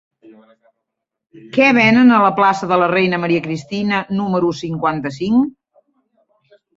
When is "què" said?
1.57-1.67